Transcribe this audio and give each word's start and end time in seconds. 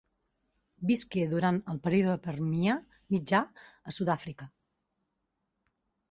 Visqué 0.91 1.25
durant 1.33 1.57
el 1.73 1.79
període 1.87 2.15
Permià 2.23 2.77
mitjà 3.17 3.41
a 3.91 3.93
Sud-àfrica. 3.99 4.49